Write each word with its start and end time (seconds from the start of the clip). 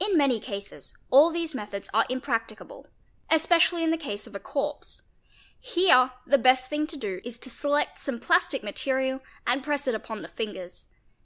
In 0.00 0.16
many 0.18 0.40
cases 0.40 0.98
all 1.12 1.30
these 1.30 1.54
methods 1.54 1.88
are 1.94 2.06
impracticable, 2.10 2.88
especially 3.30 3.84
in 3.84 3.92
the 3.92 3.96
case 3.96 4.26
of 4.26 4.34
a 4.34 4.40
corpse; 4.40 5.02
here 5.60 6.10
the 6.26 6.38
best 6.38 6.68
thing 6.68 6.88
to 6.88 6.96
do 6.96 7.20
is 7.22 7.38
to 7.38 7.48
select 7.48 8.00
some 8.00 8.18
plastic 8.18 8.64
material 8.64 9.20
and 9.46 9.62
press 9.62 9.86
it 9.86 9.94
upon 9.94 10.22
the 10.22 10.28
fingers. 10.28 10.88